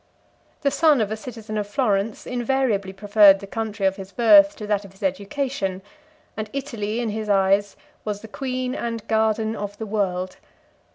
[0.61, 4.55] 57 The son of a citizen of Florence invariably preferred the country of his birth
[4.55, 5.83] to that of his education;
[6.35, 10.37] and Italy, in his eyes, was the queen and garden of the world.